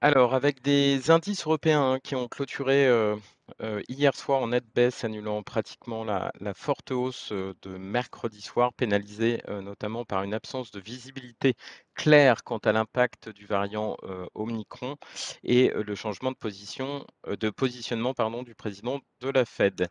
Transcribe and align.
Alors, 0.00 0.34
avec 0.34 0.62
des 0.62 1.10
indices 1.10 1.44
européens, 1.44 1.92
hein, 1.94 1.98
qui 2.00 2.14
ont 2.14 2.28
clôturé, 2.28 2.86
heu 2.86 3.16
heu, 3.62 3.82
hier 3.88 4.14
soir 4.14 4.40
en 4.42 4.48
nette 4.48 4.66
baisse, 4.74 5.02
annulant 5.04 5.42
pratiquement 5.42 6.04
la 6.04 6.30
forte 6.54 6.90
hausse, 6.92 7.32
heu, 7.32 7.54
de 7.62 7.70
mercredi 7.78 8.40
soir, 8.42 8.72
pénalisée, 8.74 9.42
notamment 9.48 10.04
par 10.04 10.22
une 10.22 10.34
absence 10.34 10.70
de 10.70 10.78
visibilité 10.80 11.54
claire 11.94 12.44
quant 12.44 12.58
à 12.58 12.70
l'impact 12.72 13.28
du 13.30 13.46
variant, 13.46 13.96
Omicron 14.34 14.96
et 15.42 15.70
le 15.74 15.94
changement 15.96 16.30
de 16.30 16.36
position, 16.36 17.04
de 17.26 17.50
positionnement, 17.50 18.14
du 18.44 18.54
président 18.54 19.00
de 19.20 19.30
la 19.30 19.44
Fed. 19.44 19.88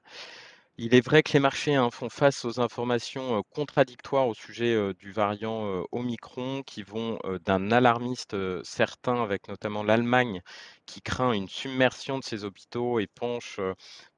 Il 0.77 0.93
est 0.95 1.01
vrai 1.01 1.23
que 1.23 1.33
les 1.33 1.39
marchés, 1.39 1.75
hein, 1.75 1.89
font 1.91 2.09
face 2.09 2.43
aux 2.45 2.59
informations, 2.59 3.43
contradictoires 3.51 4.27
au 4.27 4.33
sujet, 4.33 4.93
du 4.95 5.11
variant, 5.11 5.83
Omicron 5.91 6.63
qui 6.63 6.83
vont, 6.83 7.19
d'un 7.45 7.71
alarmiste, 7.71 8.35
certain 8.63 9.21
avec 9.23 9.47
notamment 9.47 9.83
l'Allemagne 9.83 10.41
qui 10.85 11.01
craint 11.01 11.31
une 11.33 11.47
submersion 11.49 12.17
de 12.19 12.23
ses 12.23 12.43
hôpitaux 12.43 12.99
et 12.99 13.07
penche, 13.07 13.59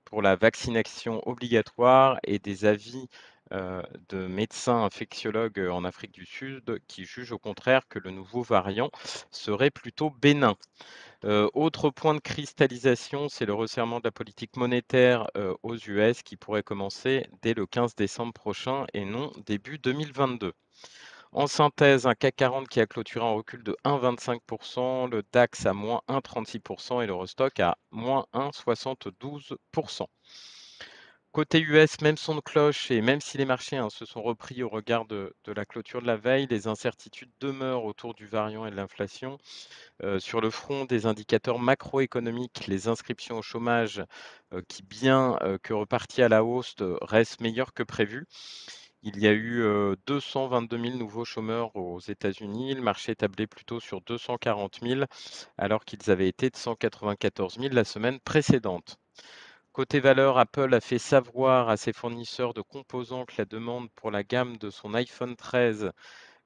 pour 0.06 0.22
la 0.22 0.36
vaccination 0.36 1.22
obligatoire 1.28 2.18
et 2.24 2.40
des 2.40 2.66
avis, 2.66 3.08
heu, 3.54 3.82
de 4.10 4.28
médecins 4.28 4.84
infectiologues, 4.84 5.60
heu, 5.60 5.72
en 5.72 5.84
Afrique 5.86 6.12
du 6.14 6.26
Sud 6.26 6.80
qui 6.88 7.06
jugent 7.06 7.32
au 7.32 7.40
contraire 7.40 7.88
que 7.88 8.00
le 8.00 8.12
nouveau 8.12 8.42
variant 8.44 8.92
serait 9.32 9.72
plutôt 9.72 10.10
bénin. 10.12 10.56
Heu, 11.26 11.50
autre 11.54 11.90
point 11.90 12.14
de 12.16 12.20
cristallisation, 12.20 13.30
c'est 13.30 13.46
le 13.46 13.54
resserrement 13.54 14.00
de 14.00 14.06
la 14.06 14.12
politique 14.12 14.58
monétaire, 14.58 15.28
aux 15.64 15.76
US 15.78 16.24
qui 16.24 16.38
pourrait 16.38 16.64
commencer 16.64 17.28
dès 17.42 17.54
le 17.54 17.66
15 17.66 17.96
décembre 17.96 18.34
prochain 18.34 18.86
et 18.94 19.06
non 19.06 19.32
début 19.46 19.80
2022. 19.80 20.54
En 21.32 21.48
synthèse, 21.48 22.08
un 22.08 22.16
CAC 22.16 22.36
40 22.38 22.68
qui 22.70 22.80
a 22.82 22.88
clôturé 22.88 23.26
en 23.26 23.36
recul 23.36 23.64
de 23.64 23.76
1,25% 23.84 25.08
le 25.08 25.24
DAX 25.34 25.66
à 25.66 25.74
-1,36 25.74 27.02
et 27.02 27.08
l'Eurostoxx 27.08 27.60
à 27.62 27.78
-1,72 27.92 29.56
Côté 31.40 31.62
US, 31.62 32.02
même 32.02 32.18
son 32.18 32.36
de 32.36 32.42
cloche 32.42 32.92
et 32.92 33.00
même 33.00 33.22
si 33.22 33.38
les 33.38 33.46
marchés, 33.46 33.78
hein, 33.78 33.90
se 33.90 34.04
sont 34.04 34.22
repris 34.22 34.62
au 34.62 34.68
regard 34.68 35.06
de 35.06 35.34
la 35.48 35.64
clôture 35.66 36.02
de 36.02 36.06
la 36.08 36.18
veille, 36.18 36.48
les 36.50 36.68
incertitudes 36.68 37.32
demeurent 37.40 37.86
autour 37.86 38.14
du 38.14 38.28
variant 38.28 38.66
et 38.66 38.72
de 38.72 38.76
l'inflation. 38.76 39.38
Heu, 40.04 40.20
sur 40.20 40.42
le 40.42 40.50
front 40.50 40.86
des 40.86 41.06
indicateurs 41.06 41.60
macroéconomiques, 41.60 42.68
les 42.68 42.88
inscriptions 42.90 43.38
au 43.40 43.42
chômage, 43.42 44.04
heu, 44.54 44.62
qui 44.68 44.84
bien, 44.84 45.38
heu, 45.44 45.58
que 45.64 45.74
reparties 45.74 46.24
à 46.24 46.30
la 46.30 46.44
hausse, 46.44 46.76
restent 47.02 47.42
meilleures 47.42 47.74
que 47.74 47.84
prévu. 47.84 48.28
Il 49.04 49.20
y 49.20 49.28
a 49.28 49.34
eu, 49.34 49.62
heu, 49.62 49.98
222 50.08 50.78
000 50.78 50.98
nouveaux 50.98 51.26
chômeurs 51.26 51.76
aux 51.76 52.00
États-Unis. 52.00 52.76
Le 52.76 52.82
marché 52.82 53.16
tablait 53.16 53.48
plutôt 53.48 53.80
sur 53.80 54.02
240 54.02 54.82
000 54.82 55.08
alors 55.58 55.86
qu'ils 55.86 56.12
avaient 56.12 56.30
été 56.30 56.50
de 56.50 56.58
194 56.58 57.58
000 57.60 57.74
la 57.74 57.86
semaine 57.86 58.20
précédente. 58.22 58.98
Côté 59.80 60.02
valeur, 60.02 60.38
Apple 60.38 60.74
a 60.74 60.82
fait 60.82 61.00
savoir 61.00 61.70
à 61.70 61.78
ses 61.78 61.94
fournisseurs 61.94 62.54
de 62.54 62.60
composants 62.60 63.24
que 63.24 63.36
la 63.38 63.46
demande 63.46 63.90
pour 63.92 64.12
la 64.12 64.24
gamme 64.26 64.58
de 64.58 64.70
son 64.70 64.94
iPhone 64.94 65.38
13 65.38 65.94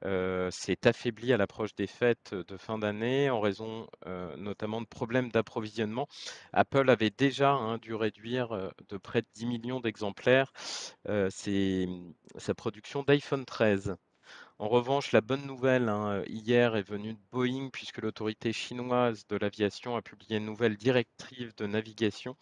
heu, 0.06 0.50
s'est 0.52 0.86
affaiblie 0.86 1.34
à 1.34 1.38
l'approche 1.38 1.74
des 1.74 1.88
fêtes 1.88 2.36
de 2.36 2.58
fin 2.58 2.78
d'année 2.78 3.32
en 3.32 3.40
raison, 3.42 3.88
heu, 4.06 4.36
notamment 4.38 4.82
de 4.82 4.86
problèmes 4.86 5.32
d'approvisionnement. 5.32 6.08
Apple 6.54 6.88
avait 6.92 7.10
déjà, 7.10 7.54
hein, 7.54 7.80
dû 7.80 7.96
réduire, 7.96 8.54
heu, 8.54 8.70
de 8.90 8.98
près 8.98 9.24
de 9.24 9.28
10 9.34 9.48
millions 9.48 9.80
d'exemplaires, 9.80 10.54
sa 11.04 12.54
production 12.56 13.02
d'iPhone 13.02 13.46
13. 13.46 13.96
En 14.60 14.70
revanche, 14.70 15.12
la 15.12 15.22
bonne 15.22 15.46
nouvelle, 15.48 15.90
hein, 15.90 16.24
hier 16.28 16.76
est 16.76 16.88
venue 16.88 17.14
de 17.14 17.20
Boeing 17.32 17.70
puisque 17.72 17.98
l'autorité 18.00 18.54
chinoise 18.54 19.26
de 19.28 19.38
l'aviation 19.38 19.96
a 19.96 20.02
publié 20.04 20.38
une 20.38 20.46
nouvelle 20.46 20.78
directive 20.78 21.54
de 21.58 21.66
navigation 21.68 22.36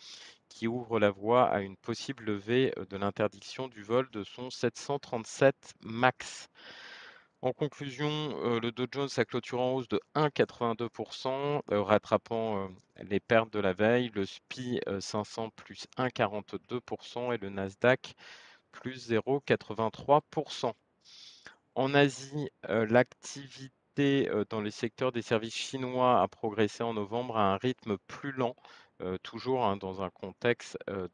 qui 0.54 0.68
ouvre 0.68 1.00
la 1.00 1.12
voie 1.12 1.50
à 1.50 1.62
une 1.62 1.78
possible 1.78 2.26
levée, 2.26 2.74
de 2.90 2.98
l'interdiction 2.98 3.68
du 3.68 3.82
vol 3.84 4.10
de 4.12 4.24
son 4.24 4.50
737 4.50 5.74
MAX. 5.82 6.50
En 7.42 7.54
conclusion, 7.54 8.60
le 8.60 8.72
Dow 8.72 8.88
Jones 8.92 9.10
a 9.18 9.26
clôturé 9.26 9.62
en 9.62 9.74
hausse 9.74 9.88
de 9.88 10.00
1,82 10.16 10.90
heu, 11.72 11.82
rattrapant, 11.82 12.66
heu, 12.68 12.70
les 13.04 13.20
pertes 13.20 13.54
de 13.54 13.60
la 13.60 13.74
veille. 13.74 14.12
Le 14.16 14.26
SPI, 14.26 14.82
heu, 14.88 15.00
500 15.02 15.50
plus 15.52 15.88
1,42% 15.98 17.32
et 17.32 17.38
le 17.38 17.50
Nasdaq 17.50 18.14
plus 18.72 19.08
0,83% 19.08 20.76
En 21.76 21.94
Asie, 21.94 22.50
l'activité, 22.70 24.30
dans 24.50 24.62
les 24.62 24.72
secteurs 24.72 25.12
des 25.12 25.22
services 25.22 25.56
chinois 25.56 26.22
a 26.22 26.28
progressé 26.30 26.82
en 26.84 26.94
novembre 26.94 27.38
à 27.38 27.54
un 27.54 27.58
rythme 27.58 27.98
plus 28.08 28.32
lent, 28.32 28.56
heu, 29.02 29.18
toujours, 29.20 29.66
hein, 29.66 29.78
dans 29.78 30.02
un 30.02 30.10
contexte, 30.10 30.78
heu, 30.90 31.10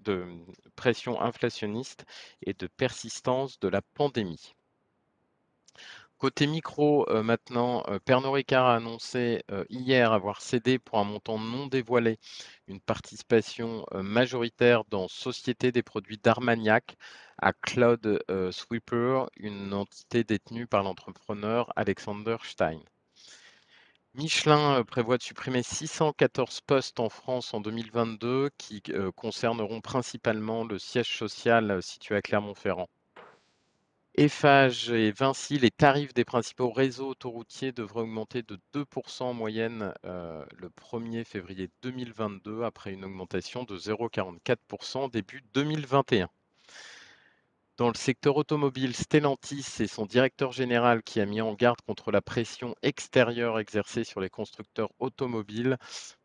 de 0.00 0.14
mmh, 0.24 0.52
pression 0.76 1.20
inflationniste 1.20 2.04
et 2.42 2.54
de 2.54 2.66
persistance 2.66 3.58
de 3.60 3.68
la 3.68 3.82
pandémie. 3.82 4.54
Côté 6.18 6.46
micro, 6.48 7.06
heu, 7.08 7.22
maintenant, 7.22 7.82
Pernod 8.04 8.34
Ricard 8.34 8.66
a 8.66 8.76
annoncé, 8.76 9.42
hier 9.70 10.12
avoir 10.12 10.40
cédé 10.40 10.78
pour 10.78 10.98
un 10.98 11.04
montant 11.04 11.38
non 11.38 11.66
dévoilé 11.66 12.18
une 12.66 12.80
participation, 12.80 13.86
majoritaire 13.94 14.84
dans 14.90 15.06
Société 15.08 15.70
des 15.72 15.82
produits 15.82 16.18
d'Armagnac 16.18 16.96
à 17.38 17.52
Cloud, 17.52 18.20
Sweeper, 18.50 19.28
une 19.36 19.72
entité 19.72 20.24
détenue 20.24 20.66
par 20.66 20.82
l'entrepreneur 20.82 21.72
Alexander 21.76 22.36
Stein. 22.42 22.80
Michelin, 24.18 24.80
heu, 24.80 24.84
prévoit 24.84 25.16
de 25.16 25.22
supprimer 25.22 25.62
614 25.62 26.60
postes 26.60 27.00
en 27.00 27.08
France 27.08 27.54
en 27.54 27.60
2022 27.62 28.50
qui, 28.58 28.82
heu, 28.90 29.10
concerneront 29.12 29.80
principalement 29.80 30.62
le 30.64 30.78
siège 30.78 31.16
social, 31.16 31.70
heu, 31.70 31.80
situé 31.80 32.16
à 32.16 32.20
Clermont-Ferrand. 32.20 32.90
Eiffage 34.14 34.90
et 34.90 35.12
Vinci, 35.12 35.58
les 35.58 35.70
tarifs 35.70 36.12
des 36.12 36.26
principaux 36.26 36.70
réseaux 36.70 37.08
autoroutiers 37.08 37.72
devraient 37.72 38.02
augmenter 38.02 38.42
de 38.42 38.58
2 38.74 38.84
en 39.20 39.32
moyenne, 39.32 39.94
le 40.02 40.68
1er 40.68 41.24
février 41.24 41.70
2022 41.82 42.64
après 42.64 42.92
une 42.92 43.06
augmentation 43.06 43.62
de 43.64 43.78
0,44% 43.78 45.08
début 45.08 45.42
2021. 45.54 46.28
Dans 47.78 47.86
le 47.86 47.94
secteur 47.94 48.36
automobile, 48.36 48.92
Stellantis 48.92 49.76
et 49.78 49.86
son 49.86 50.04
directeur 50.04 50.50
général 50.50 51.04
qui 51.04 51.20
a 51.20 51.26
mis 51.26 51.40
en 51.40 51.54
garde 51.54 51.80
contre 51.86 52.10
la 52.10 52.20
pression 52.20 52.74
extérieure 52.82 53.60
exercée 53.60 54.02
sur 54.02 54.18
les 54.20 54.28
constructeurs 54.28 54.90
automobiles 54.98 55.78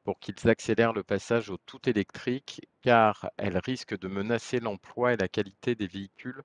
pour 0.03 0.19
qu'ils 0.19 0.49
accélèrent 0.49 0.93
le 0.93 1.03
passage 1.03 1.51
au 1.51 1.57
tout 1.67 1.87
électrique, 1.87 2.61
car 2.81 3.29
elle 3.37 3.59
risque 3.59 3.95
de 3.95 4.07
menacer 4.07 4.61
l'emploi 4.61 5.13
et 5.13 5.17
la 5.17 5.27
qualité 5.27 5.75
des 5.75 5.85
véhicules 5.85 6.41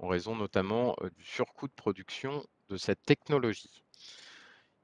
en 0.00 0.08
raison 0.08 0.34
notamment 0.34 0.96
euh, 1.02 1.10
du 1.10 1.22
surcoût 1.22 1.68
de 1.68 1.72
production 1.72 2.44
de 2.68 2.76
cette 2.76 3.04
technologie. 3.04 3.84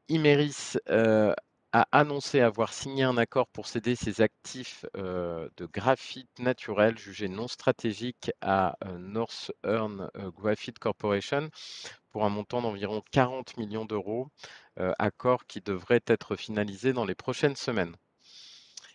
Imerys 0.09 0.79
euh, 0.89 1.35
a 1.75 1.89
annoncé 1.91 2.41
avoir 2.41 2.73
signé 2.73 3.03
un 3.03 3.17
accord 3.17 3.49
pour 3.49 3.67
céder 3.67 3.97
ses 3.97 4.21
actifs 4.21 4.87
euh, 4.97 5.49
de 5.57 5.67
graphite 5.67 6.39
naturel 6.39 6.97
jugés 6.97 7.29
non 7.29 7.49
stratégiques 7.49 8.31
à 8.41 8.77
euh, 8.85 8.97
Northern 8.97 10.09
euh, 10.17 10.31
Graphite 10.31 10.79
Corporation 10.79 11.51
pour 12.13 12.25
un 12.25 12.29
montant 12.29 12.63
d'environ 12.63 13.03
40 13.11 13.57
millions 13.57 13.87
d'euros, 13.87 14.29
euh, 14.79 14.93
accord 15.01 15.47
qui 15.47 15.61
devrait 15.61 16.05
être 16.07 16.37
finalisé 16.37 16.93
dans 16.93 17.05
les 17.05 17.17
prochaines 17.17 17.57
semaines. 17.57 17.97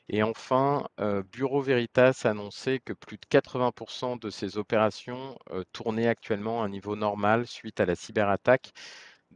Et 0.07 0.23
enfin, 0.23 0.88
Bureau 1.31 1.61
Veritas 1.61 2.22
a 2.23 2.29
annoncé 2.29 2.79
que 2.79 2.94
plus 2.94 3.17
de 3.17 3.25
80% 3.29 4.19
de 4.19 4.29
ses 4.31 4.57
opérations 4.57 5.38
tournaient 5.72 6.07
actuellement 6.07 6.63
à 6.63 6.66
un 6.66 6.69
niveau 6.69 6.96
normal 6.96 7.46
suite 7.46 7.79
à 7.79 7.85
la 7.85 7.96
cyberattaque 7.96 8.72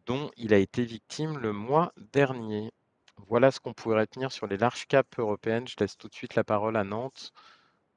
dont 0.08 0.32
il 0.38 0.54
a 0.54 0.58
été 0.58 0.84
victime 0.86 1.38
le 1.38 1.54
mois 1.54 1.94
dernier. 2.14 2.72
Voilà 3.28 3.52
ce 3.52 3.60
qu'on 3.60 3.74
pourrait 3.74 4.02
retenir 4.02 4.32
sur 4.32 4.48
les 4.48 4.58
larges 4.58 4.86
caps 4.86 5.18
européennes. 5.18 5.68
Je 5.68 5.76
laisse 5.80 5.98
tout 5.98 6.08
de 6.08 6.14
suite 6.14 6.36
la 6.36 6.44
parole 6.44 6.76
à 6.76 6.84
Nantes 6.84 7.32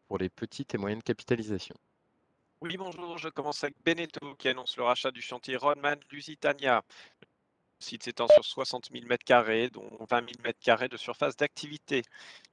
pour 0.08 0.18
les 0.18 0.28
petites 0.28 0.74
et 0.74 0.78
moyennes 0.78 1.02
capitalisations. 1.02 1.76
Oui, 2.62 2.76
bonjour, 2.76 3.18
je 3.18 3.28
commence 3.28 3.62
avec 3.64 3.76
Beneteau 3.84 4.34
qui 4.36 4.48
annonce 4.48 4.76
le 4.76 4.84
rachat 4.84 5.10
du 5.10 5.20
chantier 5.20 5.56
Rodman 5.56 5.98
Lusitania. 6.10 6.82
Le 7.20 7.84
site 7.84 8.04
s'étend 8.04 8.28
sur 8.28 8.44
60 8.44 8.88
000 8.90 9.04
m2, 9.04 9.70
dont 9.70 9.90
20 10.08 10.30
000 10.42 10.54
m2 10.54 10.88
de 10.88 10.96
surface 10.96 11.36
d'activité. 11.36 12.02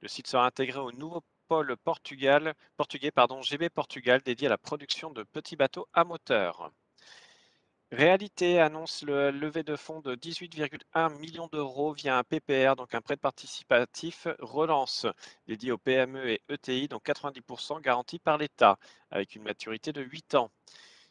Le 0.02 0.08
site 0.08 0.26
sera 0.26 0.44
intégré 0.44 0.80
au 0.80 0.92
nouveau 0.92 1.22
pôle 1.48 1.76
Portugal, 1.78 2.54
portugais 2.76 3.10
pardon, 3.10 3.40
GB 3.40 3.70
Portugal 3.70 4.20
dédié 4.22 4.48
à 4.48 4.50
la 4.50 4.58
production 4.58 5.10
de 5.10 5.22
petits 5.22 5.56
bateaux 5.56 5.88
à 5.94 6.04
moteur. 6.04 6.70
Réalité 7.96 8.58
annonce 8.58 9.02
le 9.02 9.30
levée 9.30 9.62
de 9.62 9.76
fonds 9.76 10.00
de 10.00 10.16
18,1 10.16 11.16
millions 11.20 11.46
d'euros 11.52 11.92
via 11.92 12.18
un 12.18 12.24
PPR, 12.24 12.74
donc 12.74 12.92
un 12.92 13.00
prêt 13.00 13.16
participatif 13.16 14.26
relance, 14.40 15.06
dédié 15.46 15.70
aux 15.70 15.78
PME 15.78 16.28
et 16.28 16.42
ETI, 16.48 16.88
dont 16.88 16.98
90% 16.98 17.80
garantis 17.80 18.18
par 18.18 18.36
l'État, 18.36 18.80
avec 19.12 19.36
une 19.36 19.44
maturité 19.44 19.92
de 19.92 20.02
8 20.02 20.34
ans. 20.34 20.50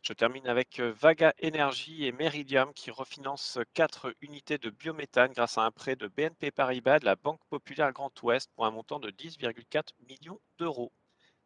Je 0.02 0.12
termine 0.12 0.46
avec 0.46 0.82
euh, 0.82 0.92
Vaga 0.92 1.34
Energy 1.42 2.06
et 2.06 2.12
Meridiam 2.12 2.74
qui 2.74 2.92
refinancent 2.92 3.60
4 3.74 4.14
unités 4.20 4.58
de 4.58 4.70
biométhane 4.70 5.32
grâce 5.32 5.58
à 5.58 5.62
un 5.62 5.72
prêt 5.72 5.96
de 5.96 6.10
BNP 6.10 6.52
Paribas 6.52 7.00
de 7.00 7.06
la 7.06 7.16
Banque 7.16 7.40
Populaire 7.50 7.94
Grand 7.94 8.12
Ouest 8.24 8.52
pour 8.56 8.66
un 8.66 8.72
montant 8.72 9.00
de 9.00 9.10
10,4 9.10 9.92
millions 10.10 10.42
d'euros. 10.58 10.92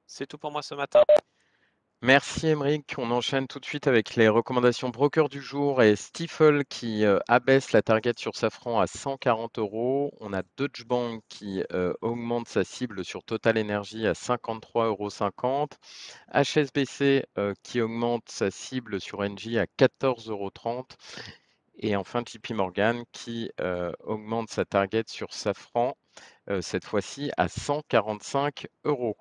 C'est 0.08 0.26
tout 0.26 0.40
pour 0.40 0.52
moi 0.52 0.64
ce 0.64 0.74
matin. 0.74 1.04
Merci 2.04 2.50
Émeric. 2.50 2.94
On 3.00 3.10
enchaîne 3.10 3.48
tout 3.48 3.60
de 3.60 3.66
suite 3.66 3.88
avec 3.88 4.16
les 4.16 4.28
recommandations 4.28 4.90
broker 4.90 5.30
du 5.30 5.42
jour 5.42 5.82
et 5.82 5.96
Stifel 5.96 6.64
qui 6.66 7.04
euh, 7.04 7.18
abaisse 7.28 7.72
la 7.72 7.82
target 7.82 8.14
sur 8.18 8.36
Safran 8.36 8.80
à 8.80 8.86
140 8.86 9.58
euros. 9.58 10.14
On 10.20 10.32
a 10.32 10.44
Deutsche 10.58 10.86
Bank 10.86 11.24
qui 11.28 11.64
euh, 11.74 11.94
augmente 12.02 12.48
sa 12.48 12.64
cible 12.64 13.04
sur 13.04 13.24
Total 13.24 13.58
Energy 13.58 14.06
à 14.06 14.14
53,50 14.14 14.86
euros. 14.86 15.68
HSBC 16.36 17.26
euh, 17.40 17.56
qui 17.64 17.82
augmente 17.82 18.30
sa 18.30 18.52
cible 18.52 19.02
sur 19.02 19.22
Engie 19.22 19.58
à 19.58 19.66
14,30 19.66 20.30
euros. 20.30 20.52
Et 21.80 21.96
enfin 21.96 22.22
JP 22.24 22.52
Morgan 22.52 23.04
qui 23.12 23.50
augmente 24.04 24.50
sa 24.50 24.66
target 24.66 25.04
sur 25.08 25.34
Safran, 25.34 25.96
cette 26.62 26.86
fois-ci 26.86 27.32
à 27.38 27.48
145 27.48 28.68
euros. 28.84 29.16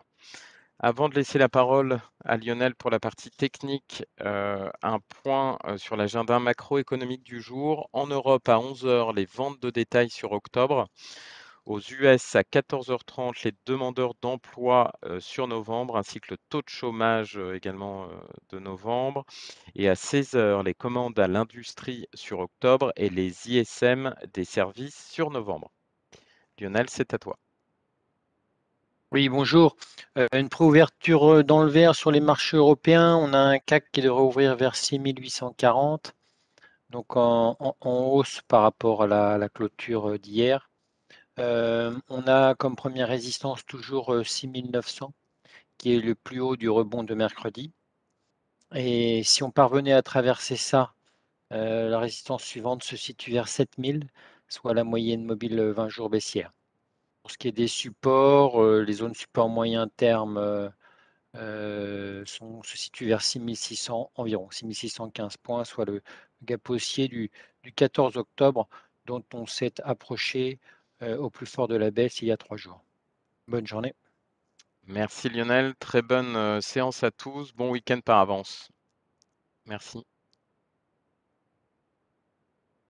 Avant 0.79 1.09
de 1.09 1.15
laisser 1.15 1.39
la 1.39 1.49
parole 1.49 2.01
à 2.25 2.37
Lionel 2.37 2.75
pour 2.75 2.91
la 2.91 3.01
partie 3.01 3.31
technique, 3.31 4.05
euh, 4.21 4.71
un 4.83 4.99
point 5.23 5.59
euh, 5.65 5.79
sur 5.79 5.97
l'agenda 5.97 6.39
macroéconomique 6.39 7.23
du 7.23 7.41
jour. 7.41 7.89
En 7.95 8.07
Europe, 8.09 8.47
à 8.51 8.59
11 8.61 8.85
heures, 8.85 9.13
les 9.15 9.25
ventes 9.25 9.59
de 9.61 9.71
détail 9.71 10.11
sur 10.11 10.33
octobre. 10.33 10.89
Aux 11.65 11.81
US, 11.81 12.37
à 12.37 12.43
14h30, 12.43 13.43
les 13.45 13.53
demandeurs 13.65 14.13
d'emploi 14.21 14.93
euh, 15.07 15.19
sur 15.19 15.49
novembre, 15.49 15.97
ainsi 15.97 16.21
que 16.21 16.35
le 16.35 16.39
taux 16.51 16.61
de 16.63 16.69
chômage 16.69 17.39
également 17.55 18.09
de 18.51 18.59
novembre. 18.59 19.25
Et 19.77 19.89
à 19.89 19.95
16 19.95 20.35
heures, 20.35 20.63
les 20.63 20.75
commandes 20.75 21.19
à 21.19 21.27
l'industrie 21.27 22.07
sur 22.13 22.41
octobre 22.41 22.93
et 22.97 23.09
les 23.09 23.49
ISM 23.51 24.15
des 24.35 24.45
services 24.45 25.09
sur 25.11 25.31
novembre. 25.31 25.71
Lionel, 26.59 26.91
c'est 26.91 27.15
à 27.15 27.19
toi. 27.19 27.39
Oui, 29.13 29.29
bonjour. 29.29 29.77
Euh, 30.19 30.27
une 30.33 30.49
préouverture 30.49 31.25
euh, 31.33 31.43
dans 31.45 31.63
le 31.63 31.71
vert 31.71 31.95
sur 31.95 32.11
les 32.11 32.21
marchés 32.21 32.57
européens. 32.57 33.17
On 33.17 33.33
a 33.33 33.39
un 33.39 33.59
CAC 33.59 33.91
qui 33.93 34.01
devrait 34.03 34.23
ouvrir 34.23 34.57
vers 34.57 34.75
6840, 34.77 36.15
donc 36.91 37.17
en, 37.17 37.57
hausse 37.83 38.43
par 38.49 38.63
rapport 38.63 39.03
à 39.05 39.39
la, 39.39 39.49
clôture 39.49 40.11
euh, 40.11 40.19
d'hier. 40.19 40.71
on 41.39 42.27
a 42.27 42.55
comme 42.57 42.77
première 42.77 43.09
résistance 43.09 43.65
toujours 43.67 44.15
6900, 44.25 45.13
qui 45.79 45.95
est 45.97 46.01
le 46.01 46.15
plus 46.15 46.41
haut 46.41 46.57
du 46.57 46.69
rebond 46.71 47.05
de 47.05 47.15
mercredi. 47.15 47.73
Et 48.75 49.23
si 49.25 49.43
on 49.43 49.51
parvenait 49.51 49.93
à 49.93 50.03
traverser 50.03 50.57
ça, 50.57 50.95
la 51.51 51.99
résistance 51.99 52.45
suivante 52.45 52.85
se 52.85 52.97
situe 52.97 53.33
vers 53.33 53.49
7000, 53.49 54.09
soit 54.49 54.75
la 54.75 54.85
moyenne 54.85 55.25
mobile 55.25 55.61
20 55.61 55.89
jours 55.89 56.11
baissière. 56.11 56.53
Pour 57.27 57.33
ce 57.33 57.39
qui 57.39 57.49
est 57.49 57.53
des 57.53 57.67
supports, 57.67 58.63
euh, 58.63 58.85
les 58.85 58.93
zones 58.93 59.17
support 59.17 59.49
moyen 59.49 59.89
terme 59.89 60.37
euh, 60.37 60.69
euh, 61.35 62.25
sont, 62.25 62.63
se 62.63 62.79
situent 62.79 63.07
vers 63.07 63.21
6600 63.21 64.13
environ, 64.15 64.49
6615 64.49 65.37
points, 65.39 65.65
soit 65.65 65.87
le 65.87 66.05
gap 66.45 66.71
haussier 66.71 67.09
du, 67.09 67.33
14 67.75 68.17
octobre 68.17 68.69
dont 69.07 69.25
on 69.35 69.45
s'est 69.45 69.75
approché 69.83 70.61
au 71.01 71.29
plus 71.29 71.47
fort 71.47 71.67
de 71.67 71.75
la 71.75 71.91
baisse 71.91 72.23
il 72.23 72.29
y 72.29 72.31
a 72.31 72.37
trois 72.37 72.57
jours. 72.57 72.85
Bonne 73.49 73.67
journée. 73.67 73.93
Merci 74.85 75.29
Lionel, 75.29 75.75
très 75.81 76.03
bonne 76.03 76.61
séance 76.63 77.03
à 77.03 77.11
tous, 77.11 77.53
bon 77.55 77.73
week-end 77.73 77.99
par 78.05 78.21
avance. 78.21 78.69
Merci. 79.65 80.07